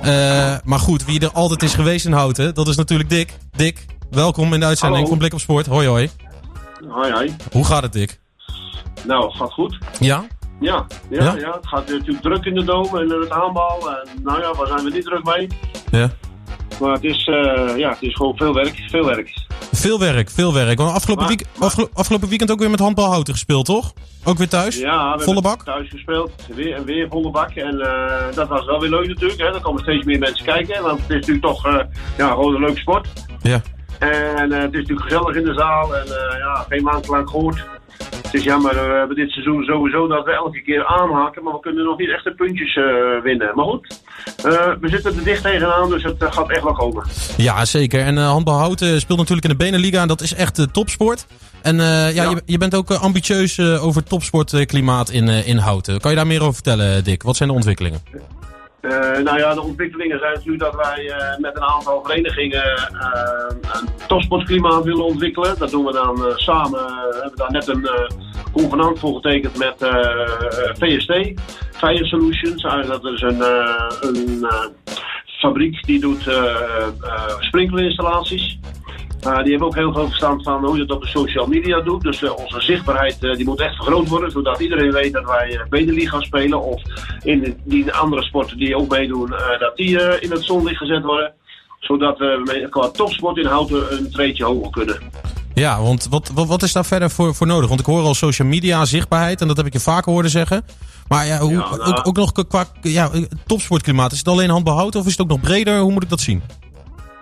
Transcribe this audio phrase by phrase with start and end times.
[0.00, 3.36] Eh, maar goed, wie er altijd is geweest in Houten, dat is natuurlijk Dick.
[3.56, 5.08] Dick, welkom in de uitzending Hallo.
[5.10, 5.66] van Blik op Sport.
[5.66, 6.10] Hoi hoi.
[6.88, 7.36] Hoi, hoi.
[7.52, 8.20] Hoe gaat het Dick?
[9.04, 9.78] Nou, het gaat goed.
[9.98, 10.24] Ja?
[10.60, 11.34] Ja, ja, Ja?
[11.38, 11.52] ja?
[11.52, 13.90] het gaat natuurlijk druk in de dome en in het aanbal.
[13.90, 15.46] En nou ja, waar zijn we niet druk mee?
[15.90, 16.10] Ja.
[16.80, 19.46] Maar het is, eh, ja, het is gewoon veel werk, veel werk.
[19.82, 20.78] Veel werk, veel werk.
[20.78, 23.92] Want afgelopen, Maar- week, afgelo- afgelopen weekend ook weer met handbalhouten gespeeld, toch?
[24.24, 24.78] Ook weer thuis?
[24.78, 25.64] Ja, we Volle bak?
[25.64, 26.30] thuis gespeeld.
[26.54, 27.50] Weer en weer volle bak.
[27.50, 29.40] En eh, dat was wel weer leuk natuurlijk.
[29.40, 29.46] Hè.
[29.54, 30.82] Er komen steeds meer mensen kijken.
[30.82, 31.78] Want het is natuurlijk toch eh,
[32.16, 33.08] ja, gewoon een leuk sport.
[33.42, 33.60] Ja.
[33.98, 35.96] En eh, het is natuurlijk gezellig in de zaal.
[35.96, 36.06] En
[36.38, 37.64] ja, geen maand lang gehoord.
[38.22, 41.42] Het is jammer, we hebben dit seizoen sowieso dat we elke keer aanhaken.
[41.42, 42.74] Maar we kunnen nog niet echt de puntjes
[43.22, 43.50] winnen.
[43.54, 44.01] Maar goed,
[44.44, 45.90] eh, we zitten er dicht tegenaan.
[45.90, 47.06] Dus het eh, gaat echt wel komen.
[47.36, 48.00] Ja, zeker.
[48.00, 51.26] En eh handbalhouten speelt natuurlijk in de Beneliga en dat is echt topsport.
[51.62, 52.30] En ja, Ja.
[52.30, 56.00] Je, je bent ook ambitieus over topsportklimaat in, in Houten.
[56.00, 57.22] Kan je daar meer over vertellen, Dick?
[57.22, 58.00] Wat zijn de ontwikkelingen?
[59.24, 62.88] Nou ja, de ontwikkelingen zijn natuurlijk dat wij met een aantal verenigingen
[63.72, 65.58] een topsportklimaat willen ontwikkelen.
[65.58, 66.80] Dat doen we dan samen.
[66.80, 67.88] we hebben daar net een
[68.52, 70.00] convenant voor getekend met eh,
[70.78, 71.12] VST,
[71.72, 72.64] Fire Solutions.
[72.64, 74.66] Eh, dat is een, eh, een eh,
[75.40, 78.58] fabriek die doet eh eh, sprinklerinstallaties.
[79.26, 81.80] Uh, die hebben ook heel veel verstand van hoe je dat op de social media
[81.80, 82.02] doet.
[82.02, 84.30] Dus eh, onze zichtbaarheid eh, die moet echt vergroot worden.
[84.30, 86.62] Zodat iedereen weet dat wij uh, Beneliga spelen.
[86.62, 86.82] Of
[87.22, 91.02] in die andere sporten die ook meedoen, eh, dat die eh, in het zonlicht gezet
[91.02, 91.32] worden.
[91.80, 94.98] Zodat we qua topsport in Houten een treedje hoger kunnen.
[95.54, 97.68] Ja, want wat, wat, wat is daar verder voor, voor nodig?
[97.68, 100.64] Want ik hoor al social media, zichtbaarheid, en dat heb ik je vaker horen zeggen.
[101.08, 103.10] Maar ja, hoe, Ja, nou- ook, ook nog qua ja,
[103.46, 104.12] topsportklimaat.
[104.12, 105.78] Is het alleen handbalhouten of is het ook nog breder?
[105.78, 106.42] Hoe moet ik dat zien?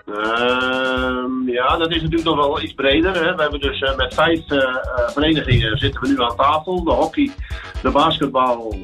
[0.07, 3.15] Ehm, ja, dat is natuurlijk nog wel iets breder.
[3.15, 3.35] Hè.
[3.35, 4.75] We hebben dus eh, met vijf eh, eh,
[5.13, 6.85] verenigingen zitten we nu aan tafel.
[6.85, 7.31] De hockey,
[7.83, 8.75] de basketbal,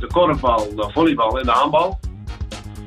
[0.00, 1.98] de korfbal, de volleybal en de handbal.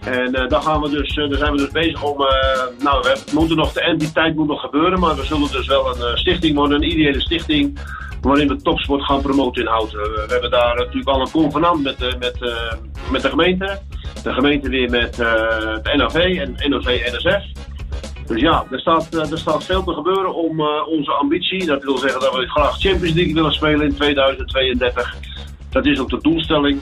[0.10, 2.22] En eh, daar, gaan we dus, eh, zijn we dus bezig om.
[2.22, 5.88] eh, nou, we moeten nog, de entiteit moet nog gebeuren, maar we zullen dus wel
[5.88, 7.80] een stichting worden, een ideële stichting.
[8.22, 10.00] Waarin we topsport gaan promoten in Houten.
[10.00, 12.54] We hebben daar natuurlijk al een convenant met, met,
[13.12, 13.80] met de gemeente.
[14.24, 17.46] De gemeente weer met de NAV en NOC-NSF.
[18.26, 21.66] Dus ja, er staat, er staat veel te gebeuren om onze ambitie.
[21.66, 25.16] Dat wil zeggen dat we graag Champions League willen spelen in 2032.
[25.70, 26.82] Dat is ook de doelstelling.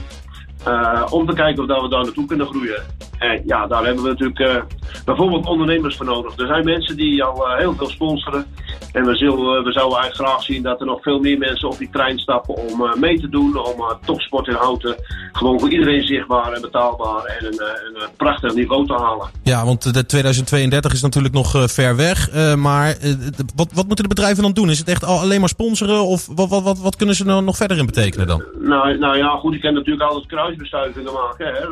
[1.09, 2.96] om te kijken of dat we daar naartoe kunnen groeien.
[3.17, 4.61] En ja, daar hebben we natuurlijk eh,
[5.05, 6.37] bijvoorbeeld ondernemers voor nodig.
[6.37, 8.45] Er zijn mensen die al eh, heel veel sponsoren.
[8.91, 11.77] En we, zullen, we zouden eigenlijk graag zien dat er nog veel meer mensen op
[11.77, 13.57] die trein stappen om eh, mee te doen.
[13.57, 14.95] Om eh, topsport in houten
[15.31, 19.27] gewoon voor iedereen zichtbaar en betaalbaar en een, eh, een, eh, prachtig niveau te halen.
[19.43, 22.29] Ja, want de 2032 is natuurlijk nog eh, ver weg.
[22.29, 23.13] eh, maar eh,
[23.55, 24.69] wat, wat moeten de bedrijven dan doen?
[24.69, 26.05] Is het echt al, alleen maar sponsoren?
[26.05, 28.43] Of wat, wat, wat, wat kunnen ze er nog verder in betekenen dan?
[28.59, 31.45] Nou, nou ja, goed, ik kan natuurlijk altijd kruisbestuivingen maken.
[31.45, 31.69] Hè.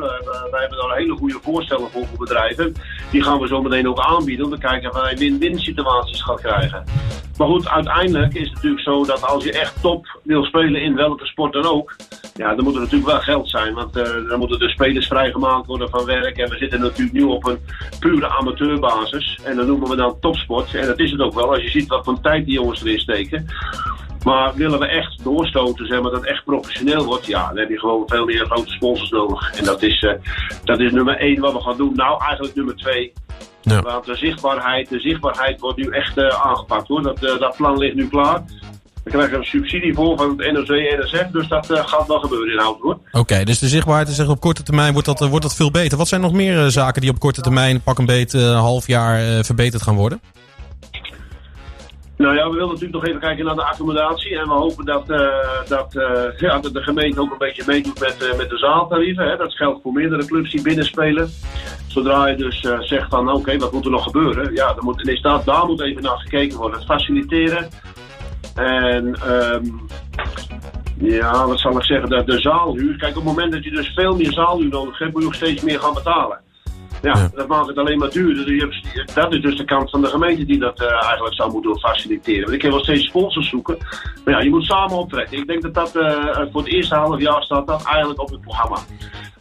[0.50, 2.74] Wij hebben daar hele goede voorstellen voor voor bedrijven.
[3.10, 6.36] Die gaan we zo meteen ook aanbieden om te kijken of wij win-win situaties gaan
[6.36, 6.84] krijgen.
[7.38, 10.94] Maar goed, uiteindelijk is het natuurlijk zo dat als je echt top wil spelen in
[10.94, 11.96] welke sport dan ook,
[12.34, 13.74] ja, dan moet er natuurlijk wel geld zijn.
[13.74, 16.38] Want eh, dan moeten de spelers vrijgemaakt worden van werk.
[16.38, 17.58] En we zitten natuurlijk nu op een
[18.00, 19.38] pure amateurbasis.
[19.44, 20.74] En dat noemen we dan topsport.
[20.74, 22.98] En dat is het ook wel, als je ziet wat voor tijd die jongens erin
[22.98, 23.46] steken.
[24.24, 27.68] Maar willen we echt doorstoten, zeg maar, dat het echt professioneel wordt, ja, dan heb
[27.68, 29.58] je gewoon veel meer grote sponsors nodig.
[29.58, 30.12] En dat is, eh,
[30.64, 31.92] dat is nummer één wat we gaan doen.
[31.94, 33.12] Nou, eigenlijk nummer twee.
[33.70, 33.80] Ja.
[33.82, 37.02] Want de zichtbaarheid, de zichtbaarheid wordt nu echt eh, aangepakt hoor.
[37.02, 38.42] Dat, eh, dat plan ligt nu klaar.
[39.04, 42.20] We krijgen een subsidie voor van het NOC en NSF, dus dat eh, gaat wel
[42.20, 42.98] gebeuren in Houten hoor.
[43.12, 45.98] Oké, dus de zichtbaarheid is echt op korte termijn wordt dat, wordt dat veel beter.
[45.98, 49.82] Wat zijn nog meer zaken die op korte termijn pak een beet half jaar verbeterd
[49.82, 50.20] gaan worden?
[52.16, 54.38] Nou ja, we willen natuurlijk nog even kijken naar de accommodatie.
[54.38, 55.06] En we hopen dat,
[55.68, 55.92] dat,
[56.36, 59.28] ja, dat de gemeente ook een beetje meedoet met, met de zaaltarieven.
[59.28, 59.36] Hè.
[59.36, 61.30] Dat geldt voor meerdere clubs die binnenspelen.
[61.96, 64.54] Zodra je dus eh, zegt van oké, wat moet er nog gebeuren?
[64.54, 66.78] Ja, dan moet, in staat, daar moet even naar gekeken worden.
[66.78, 67.68] Het faciliteren.
[68.54, 69.64] En ehm,
[70.98, 72.08] ja, wat zal ik zeggen?
[72.08, 72.96] De, de zaalhuur.
[72.96, 75.34] Kijk, op het moment dat je dus veel meer zaalhuur nodig hebt, moet je ook
[75.34, 76.40] steeds meer gaan betalen.
[77.02, 77.30] Ja, Ja.
[77.34, 78.44] dat maakt het alleen maar duurder.
[78.46, 81.52] Dus hebt- Dat is dus de kant van de gemeente die dat eh, eigenlijk zou
[81.52, 82.40] moeten faciliteren.
[82.42, 83.76] Want ik kan wel steeds sponsors zoeken.
[84.24, 85.38] Maar ja, je moet samen optrekken.
[85.38, 88.40] Ik denk dat dat eh, voor het eerste half jaar staat dat eigenlijk op het
[88.40, 88.76] programma.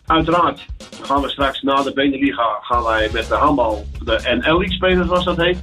[0.07, 0.65] Uiteraard
[1.01, 5.05] gaan we straks na de Beneliga gaan wij met de handbal de NL League spelen,
[5.07, 5.57] zoals dat heet.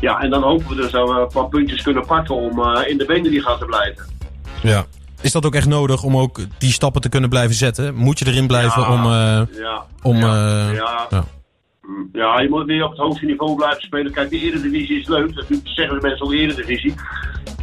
[0.00, 2.88] Ja, en dan hopen we dus dat we een paar puntjes kunnen pakken om eh,
[2.90, 4.04] in de Beneliga te blijven.
[4.62, 4.84] Ja.
[5.20, 7.94] Is dat ook echt nodig om ook die stappen te kunnen blijven zetten?
[7.94, 8.92] Moet je erin blijven Ja.
[8.92, 9.04] om...
[9.04, 10.34] eh, Ja, om ja,
[10.68, 11.06] eh, ja.
[11.10, 11.24] ja.
[11.82, 14.12] Mm, Ja, je moet weer op het hoogste niveau blijven spelen.
[14.12, 15.34] Kijk, de Eredivisie is leuk.
[15.34, 16.94] Dat zeggen de mensen ook Eredivisie.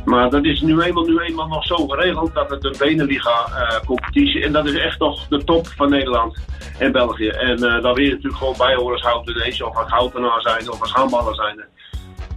[0.05, 4.51] Maar dat is nu eenmaal, nu eenmaal nog zo geregeld dat het een Beneliga-competitie en
[4.51, 6.37] dat is echt toch de top van Nederland
[6.79, 7.27] en België.
[7.27, 10.71] En uh, daar wil je natuurlijk gewoon bij horen als Houtenees of als Houtenaar zijn
[10.71, 11.65] of als handballer zijn.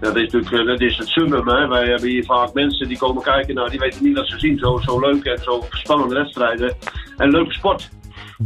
[0.00, 1.44] Dat is natuurlijk dat is het summum.
[1.44, 4.59] Wij hebben hier vaak mensen die komen kijken, nou, die weten niet wat ze zien.
[4.59, 6.76] Zo, zo leuk en zo spannende wedstrijden
[7.17, 7.88] en leuke sport.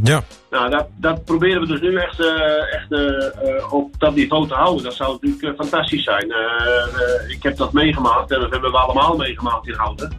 [0.03, 0.23] Ja.
[0.49, 4.53] Nou, dat, dat proberen we dus nu echt, uh, echt uh, op dat niveau te
[4.53, 4.83] houden.
[4.83, 6.33] Dat zou natuurlijk fantastisch zijn.
[7.29, 10.17] ik heb dat meegemaakt en dat hebben we allemaal meegemaakt in Houten.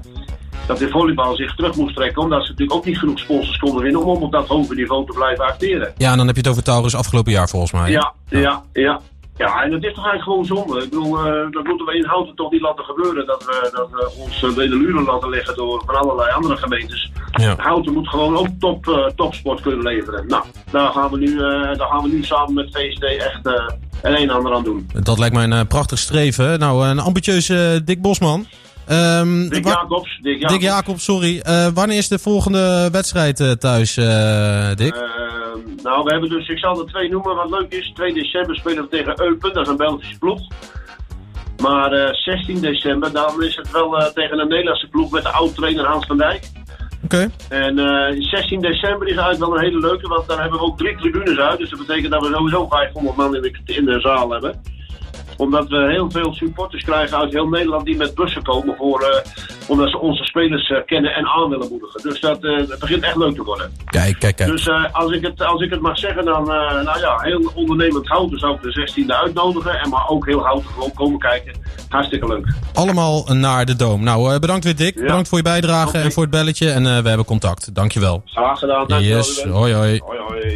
[0.66, 3.82] Dat de volleybal zich terug moest trekken, omdat ze natuurlijk ook niet genoeg sponsors konden
[3.82, 5.92] winnen om op dat hoge niveau te blijven acteren.
[5.96, 7.90] Ja, en dan heb je het over Taurus afgelopen jaar volgens mij.
[7.90, 8.62] Ja, ja, ja.
[8.72, 9.00] ja.
[9.36, 10.84] Ja, en dat is toch eigenlijk gewoon zonde.
[10.84, 13.26] Ik bedoel, uh, dat moeten we in Houten toch niet laten gebeuren.
[13.26, 17.10] Dat we, dat we ons uh, de luren laten liggen door van allerlei andere gemeentes.
[17.32, 17.54] Ja.
[17.56, 20.26] Houten moet gewoon ook top, uh, topsport kunnen leveren.
[20.26, 21.36] Nou, daar gaan we nu,
[21.76, 23.40] daar gaan we nu samen met VSD echt
[24.02, 24.90] een een ander aan doen.
[25.02, 26.58] Dat lijkt mij een prachtig streven.
[26.58, 28.46] Nou, een ambitieuze Dick Bosman.
[28.90, 30.18] Um, Dick Jacobs.
[30.22, 31.42] Dick Jacobs, Dick Jacobs sorry.
[31.74, 33.94] wanneer is de volgende wedstrijd thuis,
[34.74, 34.94] Dick?
[35.82, 37.92] Nou, we hebben dus, ik zal er twee noemen wat leuk is.
[37.94, 40.40] 2 december spelen we tegen Eupen, dat is een Belgische ploeg.
[41.62, 45.28] Maar uh, 16 december, dan is het wel uh, tegen een Nederlandse ploeg met de
[45.28, 46.50] oud-trainer Hans van Dijk.
[47.04, 47.14] Oké.
[47.14, 47.30] Okay.
[47.48, 50.78] En uh, 16 december is eigenlijk wel een hele leuke, want dan hebben we ook
[50.78, 51.58] drie tribunes uit.
[51.58, 54.62] Dus dat betekent dat we sowieso 500 man in de, in de zaal hebben
[55.36, 59.22] omdat we heel veel supporters krijgen uit heel Nederland die met bussen komen voor,
[59.66, 62.02] omdat ze onze spelers uh, kennen en aan willen moedigen.
[62.02, 63.72] Dus dat, dat, begint echt leuk te worden.
[63.84, 64.50] Kijk, kijk, kijk.
[64.50, 68.38] Dus als, ik het, als ik het mag zeggen, dan nou ja, heel ondernemend houten
[68.38, 69.80] zou ik de 16e uitnodigen.
[69.80, 71.52] En maar ook heel houten gewoon komen kijken.
[71.88, 72.46] Hartstikke leuk.
[72.74, 74.02] Allemaal naar de Doom.
[74.02, 74.94] Nou, bedankt weer Dick.
[74.94, 75.00] Ja.
[75.00, 76.02] Bedankt voor je bijdrage okay.
[76.02, 76.70] en voor het belletje.
[76.70, 77.74] En we hebben contact.
[77.74, 78.22] Dankjewel.
[78.24, 78.86] Graag gedaan.
[78.86, 79.16] Dankjewel.
[79.16, 79.42] Yes.
[79.42, 80.00] Hoi, hoi.
[80.04, 80.52] hoi, hoi.